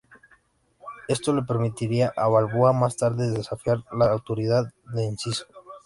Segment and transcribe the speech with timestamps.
[1.07, 5.45] Esto le permitiría a Balboa más tarde desafiar la autoridad de Enciso.